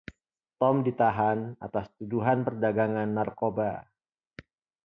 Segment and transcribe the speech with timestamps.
[0.59, 3.71] Tom ditahan atas tuduhan perdagangan narkoba.